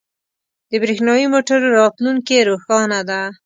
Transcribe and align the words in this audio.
•د 0.69 0.71
برېښنايی 0.81 1.27
موټرو 1.33 1.67
راتلونکې 1.79 2.37
روښانه 2.49 2.99
ده. 3.09 3.21